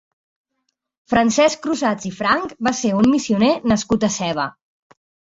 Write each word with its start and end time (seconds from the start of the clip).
Francesc 1.11 1.61
Crusats 1.65 2.07
i 2.11 2.11
Franch 2.21 2.55
va 2.69 2.73
ser 2.79 2.95
un 3.03 3.11
missioner 3.17 3.51
nascut 3.73 4.07
a 4.09 4.11
Seva. 4.17 4.49